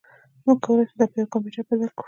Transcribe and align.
موږ 0.45 0.57
کولی 0.65 0.83
شو 0.89 0.95
دا 0.99 1.05
په 1.11 1.15
یو 1.19 1.31
کمپیوټر 1.33 1.63
بدل 1.69 1.89
کړو 1.93 1.99